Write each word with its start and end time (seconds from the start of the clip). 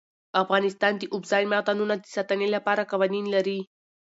افغانستان 0.43 0.93
د 0.97 1.03
اوبزین 1.13 1.45
معدنونه 1.53 1.95
د 1.99 2.03
ساتنې 2.15 2.47
لپاره 2.55 2.87
قوانین 2.91 3.25
لري. 3.35 3.59